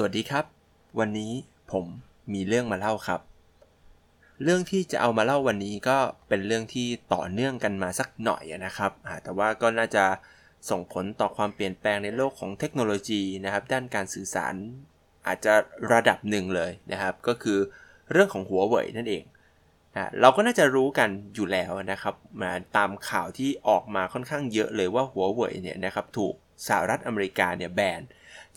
[0.00, 0.44] สวัสดีครับ
[0.98, 1.32] วันนี้
[1.72, 1.86] ผม
[2.32, 3.20] มีเรื่องมาเล่าครับ
[4.42, 8.92] เรื่องที่จะเอามาเล่าวันนี้ก็เป็นเรื่องที่ต่อเนื่องกันมาสักหน่อยนะครับ
[9.22, 10.04] แต่ว่าก็น่าจะ
[10.70, 14.54] ส่งผลต่อความเปลี่ยนแปลงในโลกของเทคโนโลยีนะครับ ด้านการสื่อสาร
[15.26, 15.54] อาจจะ
[15.92, 17.58] ระดับหนึ่งเลยนะครับ ก็คือ
[18.12, 19.24] เรื่องของหัวเว่ยนั่นเอง
[19.94, 26.34] นะเราก็น่าจะรู้กันอยู่แล้วนะครับมาตามข่าวที่ออกมาค่อนข้างเยอะเลยว่าหัวเว่ยเนี่ยนะครับถูก
[26.66, 28.02] สหรัฐอเมริกาเนี่ยแบน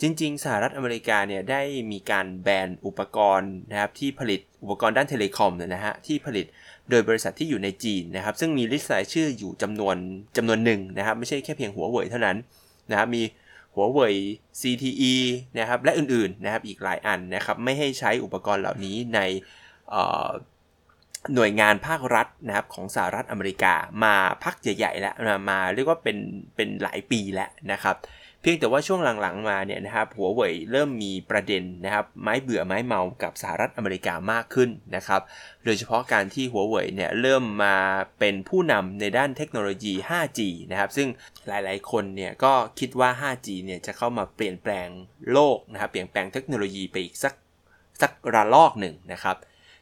[0.04, 1.62] จริง ๆ สหรัฐอเมริกาเนี่ยได้
[1.92, 6.46] มีการแบนอุปกรณ์นะครับที่ผลิตอุปกรณ์ด้าน telecom เนี่ยนะฮะที่ผลิต
[6.90, 9.96] โดยบริษัทที่อยู่ในจีนนะครับ ซึ่งมี list รายชื่ออยู่จำนวน
[10.36, 12.36] จำนวนหนึ่งนะครับ ไม่ใช่แค่เพียงหัวเว่ยเท่านั้น
[12.90, 13.22] นะครับมี
[13.74, 14.14] หัวเว่ย
[14.60, 15.14] ZTE
[15.58, 19.20] นะครับและอื่นๆนะครับอีกหลายอันนะครับไม่ให้ใช้อุปกรณ์เหล่านี้ใน
[21.34, 24.14] หน่วยงานภาครัฐนะครับของสหรัฐอเมริกามา
[24.44, 25.14] พักใหญ่ๆแล้ว
[25.50, 26.18] มาเรียกว่าเป็น
[26.56, 27.96] เป็นหลายปีแล้วนะครับ
[28.42, 35.20] เพียงแต่ว่าช่วงหลังๆมาเนี่ยนะครับหัวเว่ยเริ่มมีประเด็นนะครับไม้เบื่อไม้เมากับสหรัฐอเมริกามากขึ้นนะครับ
[35.64, 37.76] โดยเฉพาะการที่หัวเว่ยเนี่ยเริ่มมา
[38.18, 41.08] เป็นผู้นำในด้านเทคโนโลยี 5G นะครับซึ่ง
[41.48, 44.88] หลายๆคนเนี่ยก็คิดว่า 5G เนี่ยจะเข้ามาเปลี่ยนแปลง
[45.32, 47.34] โลกนะครับเปลี่ยนแปลงเทคโนโลยีไปอีกสัก
[48.02, 49.36] สักระลอกหนึ่งนะครับ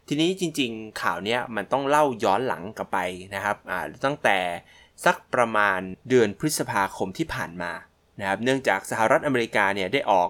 [0.08, 2.98] ทีนี้จริงๆข่าวนี้มันต้องเล่าย้อนหลังกลับไป
[3.34, 3.56] นะครับ
[4.04, 4.38] ตั้งแต่
[5.04, 7.72] สักประมาณเดือนพฤษภาคมที่ผ่านมา
[8.18, 10.28] นะครับเนื่องจากสหรัฐอเมริกาเนี่ยได้ออก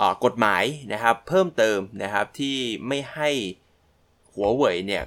[0.00, 2.56] อกฎหมายนะครับเพิ่มเติมนะครับที่
[2.88, 3.30] ไม่ให้
[4.34, 5.04] หัวเว่ยเนี่ย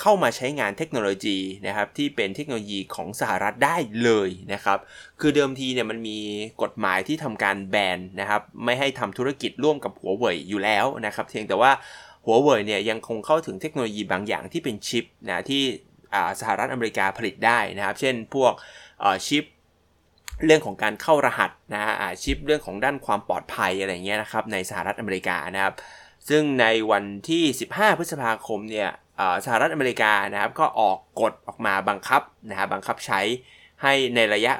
[0.00, 4.78] เข้ามาใช้งานเทคโนโลยีนะครับที่เป็นเทคโนโลยีของสหรัฐได้เลยนะครับ
[5.20, 6.18] คือเดิมทีเนี่ยมันมี
[6.62, 11.72] กฎหมายที่ทำการแบนนะครับไม่ให้ทำธุรกิจร่วมกับหัวเว่ยอยู่แล้วนะครับเพียงแต่ว่า
[12.26, 15.62] หัวเว่ยเนี่ยยังคงเข้าถึงเทคโนโลยีบางอย่างที่เป็นชิปนะที่
[16.40, 18.52] สหรัฐอเมริกาผลิตได้นะครับ เช่นพวก
[19.26, 19.44] ชิป
[20.44, 25.74] เรื่องของการเข้ารหัสนะฮะชิปเรื่องของด้านความปลอดภัยอะไรเงี้ยนะครับในสหรัฐอเมริกานะครับ
[26.28, 28.90] ซึ่งในวันที่ 15 พฤษภาคมเนี่ย
[29.44, 33.20] สหรัฐอเมริกานะครับก็ออกกฎออกมาบังคับนะฮะบังคับใช้
[33.82, 34.52] ให้ในระยะ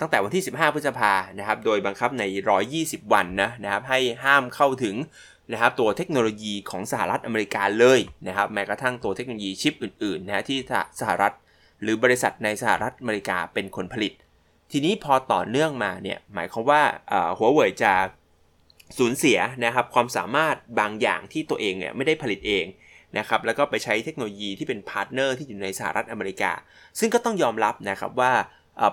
[0.00, 2.22] ตั้งแต่วันที่ 15 พฤษภานะครับโดยบังคับใน
[2.68, 4.96] 120 วันนะนะครับให้ห้ามเข้าถึง
[5.52, 10.58] นะครับตัวเทคโนโลยีของสหรัฐอเมริกาเลยนะครับแม้กระทั่งตัวเทคโนโลยีชิปอื่นๆนะที่
[11.00, 11.32] สหรัฐ
[11.82, 14.12] หรือบริษัทในสหรัฐอเมริกาเป็นคนผลิต
[14.72, 16.82] ทีนี้พอต่อเนื่องมาเนี่ยหมายความว่า
[17.38, 17.92] หัวเว่ยจะ
[18.98, 22.64] สูญเสียนะครับความสามารถบางอย่างที่ตัวเองเนี่ยไม่ได้ผลิตเอง
[23.18, 26.52] นะครับแล้วก็ไปใช้เทคโนโลยีที่เป็น partner ที่อยู่ในสหรัฐอเมริกา
[26.98, 28.32] ซึ่งก็ต้องยอมรับนะครับว่า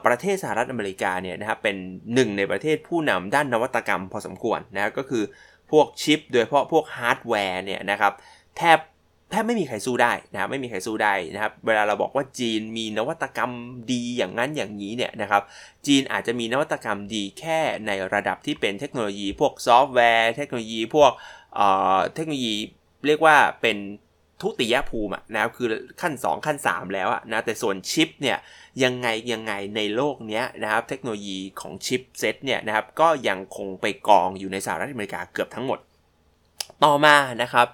[0.06, 1.76] ประเทศสหรัฐอเมริกาเนี่ยนะครับเป็น
[2.14, 5.24] หนึ่งในประเทศผู้นำด้านนวัตกรรมพอสมควรนะก็คือ
[5.72, 8.14] พวกชิป โดยเฉพาะพวกฮาร์ดแวร์เนี่ยนะครับ
[8.58, 8.78] แทบ
[9.30, 13.52] แทบไม่มีใครสู้ได้นะครับไม่มีใครสู้ได้นะครับ เวลาเราบอกว่าจีนมีนวัตกรรม
[13.92, 15.44] ดีอย่างนั้นอย่างนี้เนี่ยนะครับ
[15.88, 21.12] จีนอาจจะมีนวัตกรรมดีแค่ในระดับที่เป็นเทคโนโลยีพวกซอฟต์แวร์ เทคโนโลยีพวก
[21.56, 22.54] เอ่อเทคโนโลยี
[23.08, 23.78] เรียกว่าเป็น
[24.42, 25.68] ทุติยภูมินะครับคือ
[26.02, 28.38] ขั้น 2 ขั้น 3 แล้วนะแต่ส่วนชิปเนี่ย
[28.84, 35.80] ยังไงยังไงในโลกนี้นะครับเทคโนโลยีของชิปเซตเนี่ยนะครับก็ยังคงไปกองอยู่ในสหรัฐอเมริกาเกือบทั้งหมด
[36.84, 37.68] ต่อมานะครับ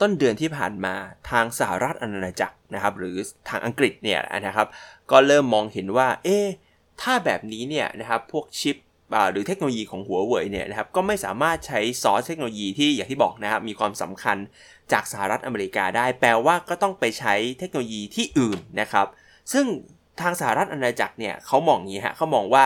[0.00, 0.94] ต้นเดือนที่ผ่านมา
[1.30, 3.16] ทางสหรัฐอาณาจักรนะครับ หรือ
[3.48, 4.66] ทางอังกฤษเนี่ยนะครับ
[5.10, 6.38] ก็เริ่มมองเห็นว่า เอ๊
[7.00, 8.76] ถ้าแบบนี้เนี่ยนะครับพวกชิป
[9.32, 14.36] หรือเทคโนโลยีของหัวเว่ยเนี่ยนะครับก็ไม่สามารถใช้ซอสเทคโนโลยีที่อย่างที่บอกนะครับมีความสำคัญ
[14.92, 19.06] จากสหรัฐอเมริกาได้ แปลว่าก็ต้องไปใช้เทคโนโลยีที่อื่นนะครับ
[19.52, 19.66] ซึ่ง
[20.20, 22.64] ทางสหรัฐอาณาจักรเนี่ยเขามองอย่างนี้ฮะเขามองว่า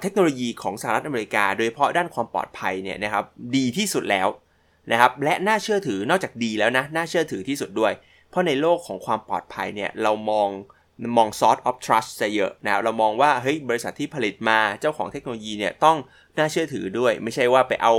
[0.00, 3.24] เทคโนโลยีของสหรัฐอเมริกา โดยเฉพาะด้านความปลอดภัยเนี่ยนะครับ
[3.56, 4.28] ดีที่สุดแล้ว
[4.92, 7.92] นะครับและน่าเชื่อถือนอกจากดีแล้วนะน่าเชื่อถือที่สุดด้วย
[8.30, 10.48] เพราะในโลกของความปลอดภัยเนี่ยเรามอง
[11.16, 15.96] มอง source of trust ซะเยอะนะเรามองว่าเฮ้ยบริษัทที่ผลิตมาเจ้าของเทคโนโลยีเนี่ยต้อง
[16.38, 17.94] น่าเชื่อถือด้วย ไม่ใช่ว่าไปเอา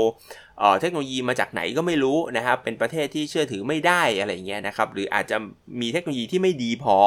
[0.60, 5.38] เเทคโนโลยีมาจากไหนก็ไม่รู้นะครับเป็นประเทศที่เชื่อถือไม่ได้อะไรเงี้ยนะครับหรืออาจจะ
[5.82, 6.98] มีเทคโนโลยีที่ไม่ดีพอ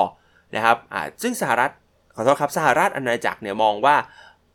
[0.56, 0.76] นะครับ
[1.22, 1.70] ซึ่งสหรัฐ
[2.16, 3.96] ขอโทษครับสหรัฐอาณาจักรเนี่ยมองว่า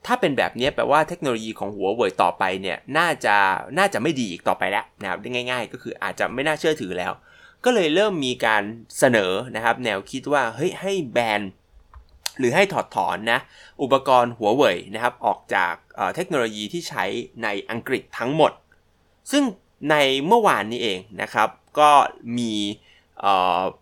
[0.05, 3.35] ถ้าเป็นแบบนี้แปลว่าเทคโนโลยีของหัวเว่ยต่อไปเนี่ยน่าจะ
[3.77, 7.13] น่าจะไม่ดีอีกต่อไปแล้วนะครับง่าย ๆ ก็คืออาจจะไม่น่าเชื่อถือแล้ว
[7.65, 8.63] ก็เลยเริ่มมีการ
[8.99, 11.41] เสนอนะครับ แนวคิดว่าเฮ้ยให้แบน
[12.39, 13.39] หรือให้ถอดถอนนะ
[13.81, 15.73] อุปกรณ์หัวเว่ยนะครับออกจาก
[16.15, 17.05] เทคโนโลยีที่ใช้
[17.43, 18.51] ในอังกฤษทั้งหมด
[19.31, 19.43] ซึ่ง
[19.89, 19.95] ใน
[20.27, 21.49] เมื่อวานนี้เองนะครับ
[21.79, 21.91] ก็
[22.37, 22.53] มี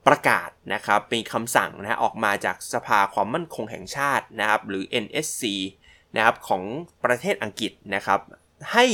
[0.07, 5.43] ประกาศนะครับเป็นคำสั่งนะออกมาจากสภาความมั่นคงแห่งชาตินะครับหรือ NSC
[6.15, 6.63] นะครับของ
[7.05, 8.19] ประเทศอังกฤษนะครับ
[8.73, 8.85] ให้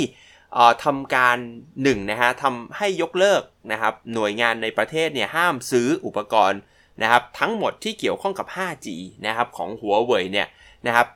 [0.84, 1.38] ทำการ
[1.84, 6.60] หนึ่งนะฮะทำให้ยกเลิกนะครับหน่วยงานในประเทศเนี่ยห้ามซื้ออุปกรณ์
[7.02, 8.88] นะครับทั้งหมดที่เกี่ยวข้องกับ 5G
[9.26, 10.48] นะครับของหัวเว่ยเนี่ย
[10.88, 11.08] นะครับ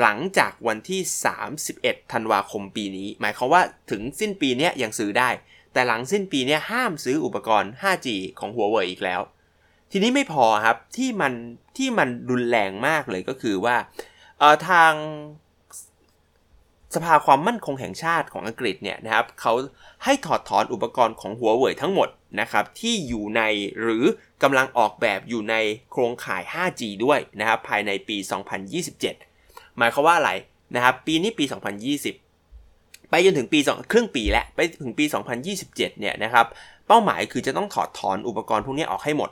[0.00, 1.00] หลังจากวันที่
[1.56, 5.30] 31 ธันวาคมปีนี้ หมายความว่าถึงสิ้นปีนี้ยังซื้อได้
[5.72, 9.20] แต่หลังสิ้นปีนี้ห้ามซื้ออุปกรณ์ 5G ของหัวเว่ยอีกแล้ว
[9.90, 11.32] ทีนี้ไม่พอครับที่มัน
[11.76, 13.76] ที่มันรุนแรงมากเลยก็คือว่า
[14.68, 14.92] ทาง
[16.94, 19.52] สภาความมั่นคงแห่งชาติของอังกฤษเนี่ยนะครับเขา
[20.04, 22.08] ให้ถอดถอนอุปกรณ์ของหัวเว่ยทั้งหมด
[22.40, 23.42] นะครับที่อยู่ใน
[23.80, 24.04] หรือ
[24.42, 25.54] กำลังออกแบบอยู่ใน
[25.90, 28.16] โครงข่าย 5G ด้วยนะครับภายในปี
[28.96, 30.32] 2027 หมายความว่าอะไร
[30.74, 31.44] นะครับปีนี้ปี
[32.28, 35.04] 2020 ไปจนถึงปี2ครึ่งปีแล้วไปถึงปี
[35.52, 36.46] 2027 เนี่ยนะครับ
[36.86, 39.30] เป้าหมายคือจะต้องถอดถอนอุปกรณ์พวกนี้ออกให้หมด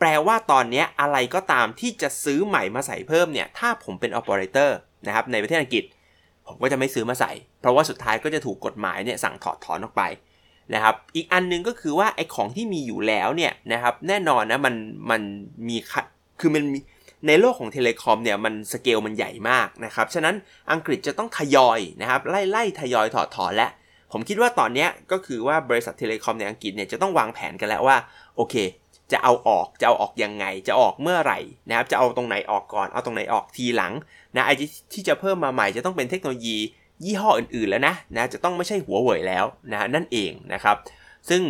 [0.00, 4.70] แปลว่าตอนนี้อะไรก็ตามที่จะซื้อใหม่มาใส่เพิ่มเนี่ย ถ้าผมเป็น operator
[5.06, 5.84] นะครับในประเทศอังกฤษ
[6.46, 10.02] ผมก็จะไม่ซื้อมาใส่ เพราะว่าสุดท้ายก็จะถูกกฎหมายเนี่ยสั่งถอดถอนออกไป
[10.74, 14.74] นะครับ อีกอันนึงก็คือว่าไอ้ของที่มีอยู่แล้วเนี่ยนะครับแน่นอนนะมัน
[15.10, 15.22] มัน
[15.68, 15.76] มี
[16.40, 16.78] คือมันมี
[17.26, 20.34] ในโลกของ telecom เนี่ยมันสเกลมันใหญ่มากนะครับ ฉะนั้น
[20.72, 23.68] อังกฤษจะต้องทยอยนะครับไล่ไล่ทยอยถอดถอนและ
[24.12, 27.96] ผมคิดว่าตอนนี้ก็คือว่าบริษัท telecom ในอังกฤษเนี่ยจะต้องวางแผนกันแล้วว่า
[28.36, 28.54] โอเค
[29.12, 33.92] จะเอาออกจะเอาออกยังไง จะออกเมื่อไหร่นะครับจะเอาตรงไหนออกก่อนเอาตรงไหนออกทีหลัง
[34.36, 34.50] นะไอ
[34.92, 36.56] ที่จะเพิ่มมาใหม่จะต้องเป็นเทคโนโลยี
[37.04, 40.76] ยี่ห้ออื่นๆแล้วนะนะจะต้องไม่ใช่หัวเว่ยแล้วนะนั่นเองนะครับ
[41.28, 41.42] ซึ่ง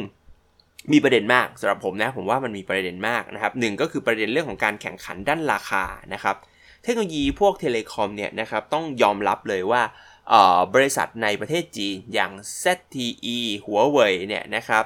[0.93, 5.85] มีประเด็นมากสำหรับผมนะผมว่ามันมีประเด็นมากนะครับหนึ่งก็คือประเด็นเรื่องของการแข่งขันด้านราคา
[6.15, 6.37] นะครับ
[6.83, 9.83] เทคโนโลยีพวกเทเลคอมเนี่ยนะครับต้องยอมรับเลยว่า
[10.75, 12.33] บริษัทในประเทศจีนอย่าง
[12.63, 14.85] ZTE หัวเว่ยเนี่ยนะครับ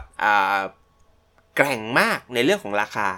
[1.57, 3.09] แกร่งมากในเรื่องของราคา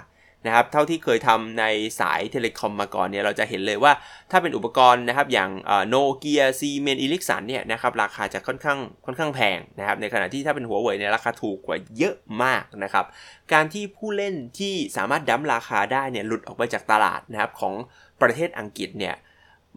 [0.45, 1.65] นะครับเท่าที่เคยทำใน
[1.99, 3.93] สายเทเลคอมมาก่อนเนี่ยเราจะเห็นเลยว่า
[4.31, 5.49] ถ้าเป็นอุปกรณ์นะครับอย่าง
[5.87, 13.05] Nokia Siemens Ericsson เนี่ยนะครับราคาจะค่อนข้างค่อนข้างแพงนะครับในขณะที่ถ้าเป็นหัวเว่ยเนี่ยราคาถูกกว่าเยอะมากนะครับ
[13.53, 17.73] การที่ผู้เล่นที่สามารถ dump ราคาได้เนี่ยหลุดออกไปจากตลาดนะครับของ
[18.21, 19.15] ประเทศอังกฤษเนี่ย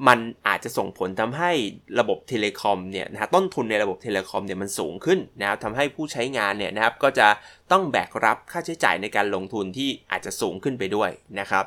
[0.08, 0.18] มัน
[0.48, 1.52] อาจจะส่งผลทำให้
[2.00, 7.28] ระบบ telecom เนี่ยนะต้นทุนในระบบ telecom เนี่ยมันสูงขึ้นนะครับทำให้ผู้ใช้งานเนี่ยนะครับก็จะ
[7.72, 11.10] ต้องแบกรับค่าใช้จ่ายในการลงทุนที่อาจจะสูงขึ้นไปด้วย
[11.40, 11.64] นะครับ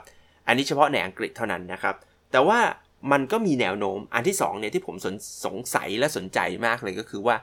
[0.47, 1.95] อันนี้เฉพาะในอังกฤษเท่านั้นนะครับ
[2.31, 2.59] แต่ว่า
[3.11, 5.07] มันก็มีแนวโน้มอันที่2เนี่ยที่ผมส
[5.45, 7.35] สงสัยและสนใจมากเลยก็คือว่า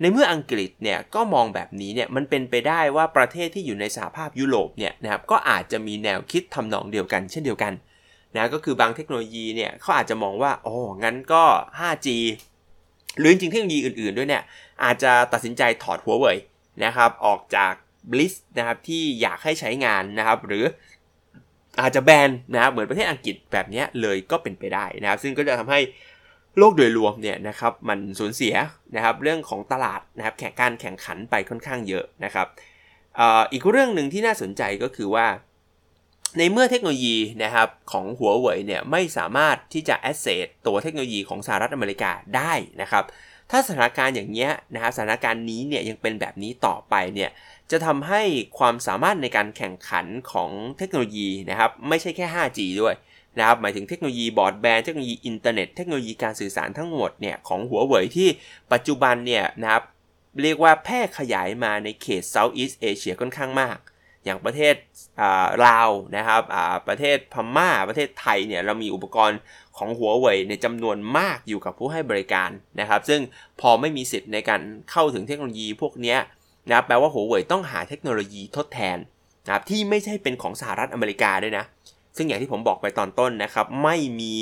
[0.00, 7.72] ในเมื่ออังกฤษเนี่ยก็มองแบบนี้เนี่ยมันเป็นไปได้ว่าประเทศที่อยู่ในสหภาพยุโรปเนี่ยนะครับก็อาจจะมีแนวคิดทำนองเดียวกัน เช่นเดียวกัน
[8.36, 10.74] นะก็คือบางเทคโนโลยีเนี่ยเขาอาจจะมองว่าโอ้
[11.04, 11.42] งั้นก็
[11.78, 12.08] 5G
[13.18, 14.42] หรือจริงเทคโนโลยีอื่น ๆด้วยเนี่ย
[14.84, 16.38] อาจจะตัดสินใจถอดหัวเว่ย
[16.84, 17.72] นะครับออกจาก
[18.10, 20.64] บลิสนะครับที่อยากให้ใช้งานนะครับ หรือ
[21.80, 25.80] อาจจะแบนนะครับเหมือนประเทศอังกฤษแบบนี้เลยก็เป็นไปได้นะครับ ซึ่งก็จะทำให้
[26.58, 28.54] โลกโดยรวมเนี่ยนะครับมันสูญเสีย
[28.96, 32.46] นะครับเรื่องของตลาดนะครับแข่งการแข่งขันไปค่อนข้างเยอะนะครับ
[33.52, 35.26] อีกเรื่องหนึ่งที่น่าสนใจก็คือว่า
[36.38, 43.04] ในเมื่อเทคโนโลยีนะครับของหัวเว่ยเนี่ยไม่สามารถที่จะแอสเซทตัวเทคโนโลยีของสหรัฐอเมริกาได้นะครับ
[43.50, 47.30] ถ้าสถานการณ์อย่างนี้เนี่ยนะครับสถานการณ์นี้เนี่ยยังเป็นแบบนี้ต่อไปเนี่ย
[47.70, 48.22] จะทำให้
[48.58, 52.94] ความสามารถในการแข่งขันของเทคโนโลยีนะครับไม่ใช่แค่ 5G ด้วย
[53.38, 58.28] นะครับหมายถึงเทคโนโลยีบอร์ดแบนด์เทคโนโลยีอินเทอร์เน็ตเทคโนโลยีการสื่อสารทั้งหมดเนี่ยของหัวเว่ยที่
[58.72, 59.82] ปัจจุบันเนี่ยนะครับ
[60.42, 63.78] เรียกว่าแพร่ขยายมาในเขต Southeast Asia ค่อนข้างมาก
[64.24, 64.74] อย่างประเทศ
[65.66, 66.42] ลาวนะครับ
[66.88, 69.38] ประเทศพม่า ประเทศไทยเนี่ยเรามีอุปกรณ์
[69.78, 72.50] ของหัวเว่ยในจำนวนมากอยู่กับผู้ให้บริการ
[72.80, 73.20] นะครับ ซึ่ง
[73.60, 76.16] พอไม่มีสิทธิ์ในการเข้าถึงเทคโนโลยีพวกนี้
[76.70, 78.98] นะแปลว่าหัวเว่ยต้องหาเทคโนโลยีทดแทน
[79.44, 81.64] นะครับที่ไม่ใช่เป็นของสหรัฐอเมริกาด้วยนะ
[82.16, 84.34] ซึ่งอย่างที่ผมบอกไปตอนต้นนะครับ ไม่มี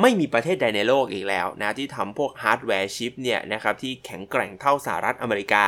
[0.00, 5.64] ไม่มีประเทศใดในโลกอีกแล้วนะที่ทำพวกฮาร์ดแวร์ชิปเนี่ยนะครับที่แข็งแกร่งเท่าสหรัฐอเมริกา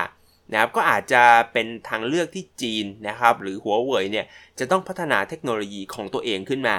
[0.52, 1.22] นะครับก็อาจจะ
[1.52, 4.26] เป็นทางเลือกที่จีนนะครับหรือหัวเว่ยเนี่ย
[4.58, 6.76] จะต้องพัฒนาเทคโนโลยีของตัวเองขึ้นมา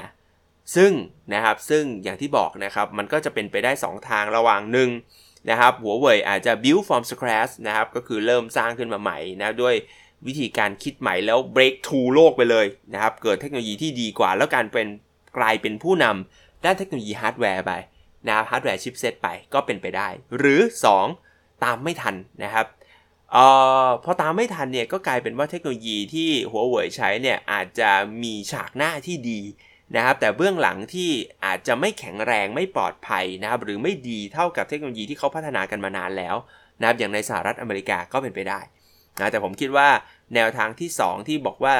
[0.75, 0.91] ซึ่ง
[1.34, 4.89] นะครับซึ่งอย่างที่บอกนะครับมันก็จะเป็นไปได้ 2 ทางระหว่างหนึ่ง
[5.50, 9.75] นะครับหัวเว่ยอาจจะ build from scratch นะครับก็คือเริ่มสร้างขึ้นมาใหม่นะด้วย
[10.27, 14.88] วิธีการคิดใหม่แล้ว break through โลกไปเลยนะครับเกิดเทคโนโลยีที่ดีกว่า แล้วการเป็น
[15.38, 17.72] กลายเป็นผู้นำด้านเทคโนโลยีฮาร์ดแวร์ไป
[18.27, 20.07] นะครับฮาร์ดแวร์ chipset ไปก็เป็นไปได้
[20.38, 20.62] หรือ
[21.12, 22.65] 2 ตามไม่ทันนะครับ
[23.34, 23.38] อ
[23.86, 27.91] อพอตามไม่ทันเนี่ยก็กลายเป็นว่าเทคโนโลยีที่หัวเว่ยใช้เนี่ยอาจจะ
[28.24, 29.41] มีฉากหน้าที่ดี
[29.96, 31.12] นะครับแต่เบื้องหลังที่
[31.46, 36.36] อาจจะไม่แข็งแรงไม่ปลอดภัยนะครับหรือไม่ดีเท่ากับเทคโนโลยีที่เขาพัฒนากันมานานแล้ว
[36.79, 38.60] นะครับอย่างในสหรัฐอเมริกาก็เป็นไปได้
[39.20, 39.89] นะแต่ผมคิดว่า
[40.36, 41.75] แนวทางที่ 2 ที่บอกว่า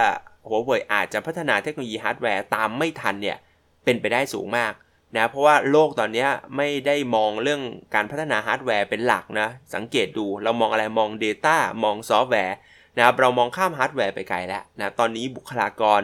[0.48, 3.38] หัวเว่ยอาจจะพัฒนาเทคโนโลยีฮาร์ดแวร์ตามไม่ทันเนี่ย
[3.84, 4.74] เป็นไปได้สูงมาก
[5.18, 7.62] นะเพราะว่าโลกตอนนี้ไม่ได้มองเรื่อง
[7.96, 12.56] การพัฒนาฮาร์ดแวร์เป็นหลักนะ สังเกตดูเรามองอะไรมอง Data มองซอฟต์แวร์
[12.98, 16.02] นะครับเรามองข้ามฮาร์ดแวร์ไปไกลแล้วนะตอนนี้บุคลากร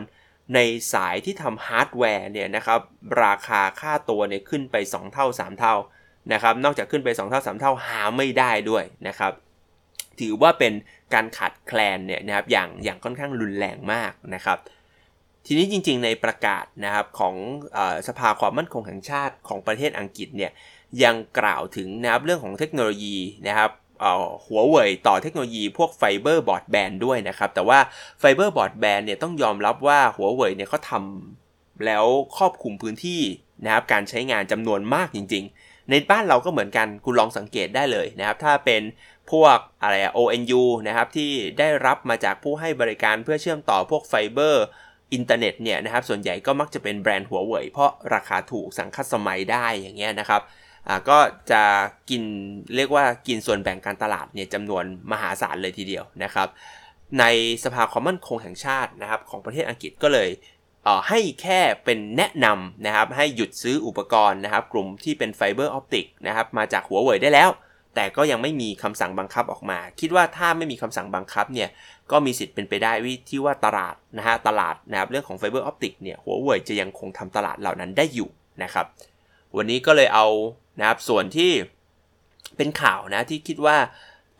[0.56, 0.60] ใน
[0.94, 2.80] สายที่ทำฮาร์ดแวร์เนี่ยนะครับ
[3.24, 5.75] ราคาค่าตัวเนี่ยขึ้นไป 2 เท่า 3 เท่า
[6.34, 9.32] นะครับนอกจากขึ้นไป 2 เท่า 3 เท่าหาไม่ได้ด้วยนะครับ
[10.20, 10.74] ถือว่าเป็น
[11.13, 14.58] การขาดแคลนเนี่ยนะครับอย่างอย่างค่อนข้างรุนแรงมากนะครับ
[15.45, 17.36] ทีนี้จริงๆในประกาศนะครับของ
[17.77, 20.51] อสภาความมั่นคงแห่งชาติของประเทศอังกฤษเนี่ย
[21.03, 23.17] ยังกล่าวถึงนะครับเรื่องของเทคโนโลยี
[23.48, 23.71] นะครับ
[24.45, 27.79] หัวเว่ยต่อเทคโนโลยีพวก fiber broadband ด้วยนะครับ แต่ว่า
[28.19, 32.05] fiber broadband เนี่ยต้องยอมรับว่าหัวเว่ยเนี่ยเขาทำแล้ว
[32.38, 33.21] ครอบคลุมพื้นที่
[33.65, 38.81] นะครับการใช้งานจำนวนมากจริง ๆ ในบ้านเราก็เหมือนกันคุณลองสังเกตได้เลยนะครับ ถ้าเป็น
[39.31, 44.65] พวกอะไร ONU นะครับที่ได้รับมาจากผู้ให้บริการเพื่อเชื่อมต่อพวกไฟเบอร์
[45.13, 50.41] อินเทอร์เน็ตเนี่ยนะครับส่วนใหญ่ก็มักจะเป็นแบรนด์หัวเว่ยเพราะราคาถูกสั่ง customize ได้อย่างเงี้ยนะครับ
[51.10, 51.20] ก็
[51.51, 51.63] จะ
[52.10, 52.24] กิน
[52.75, 56.48] เรียกว่ากินส่วนแบ่งการตลาดเนี่ยจำนวนมหาศาลเลยทีเดียวนะครับ
[57.20, 57.25] ใน
[57.63, 60.30] สภาความมั่นคงแห่งชาตินะครับของประเทศอังกฤษก็เลย
[61.10, 67.50] ให้แค่เป็นแนะนำนะครับให้หยุดซื้ออุปกรณ์นะครับ กลุ่มที่เป็น fiber optic นะครับมาจากหัวเว่ยได้แล้ว
[67.95, 71.69] แต่ก็ยังไม่มีคำสั่งบังคับออกมา คิดว่าถ้าไม่มีคำสั่งบังคับเนี่ย
[72.12, 78.29] ก็มีสิทธิ์เป็นไปได้วิที่ว่าตลาดนะฮะตลาดนะครับเรื่องของ fiber optic เนี่ยหัวเว่ยจะยังคงทำตลาดเหล่านั้นได้อยู่
[78.63, 78.86] นะครับ
[79.57, 80.27] วันนี้ก็เลยเอา
[80.79, 81.51] นะครับส่วนที่
[82.57, 83.77] เป็นข่าวนะที่คิดว่า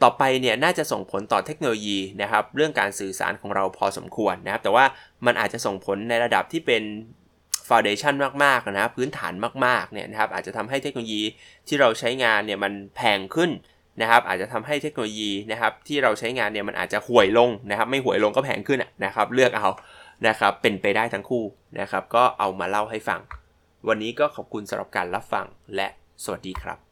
[0.04, 4.86] ต่อไปเนี่ยน่าจะส่งผลต่อเทคโนโลยีนะครับเรื่องการสื่อสารของเราพอสมควรนะครับ แต่ว่า
[5.26, 6.84] มันอาจจะส่งผลในระดับที่เป็น
[7.72, 8.14] foundation
[8.44, 9.34] มากๆนะพื้นฐาน
[9.66, 11.22] มากๆเนี่ยนะครับอาจจะทำให้เทคโนโลยี
[11.68, 13.52] ที่เราใช้งานเนี่ยมันแพงขึ้น
[14.02, 19.68] นะครับอาจจะทำให้เทคโนโลยีนะครับที่เราใช้งานเนี่ยมันอาจจะห่วยลงนะครับไม่ห่วยลงก็แพงขึ้นนะครับเลือกเอา
[20.28, 21.44] นะครับเป็นไปได้ทั้งคู่
[21.80, 23.20] นะครับก็เอามาเล่าให้ฟัง
[23.88, 25.88] วันนี้ก็ขอบคุณสำหรับการรับฟังและ
[26.24, 26.91] สวัสดีครับ